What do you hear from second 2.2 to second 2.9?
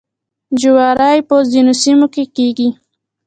کیږي.